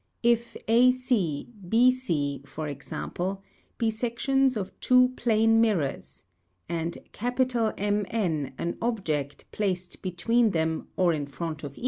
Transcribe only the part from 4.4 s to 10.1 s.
of two plane mirrors, arid MN an object placed